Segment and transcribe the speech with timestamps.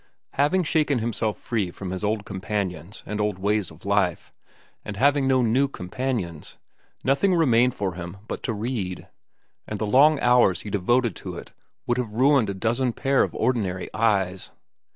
[0.33, 4.33] Having shaken himself free from his old companions and old ways of life,
[4.83, 6.57] and having no new companions,
[7.03, 9.07] nothing remained for him but to read,
[9.67, 11.51] and the long hours he devoted to it
[11.85, 14.49] would have ruined a dozen pairs of ordinary eyes.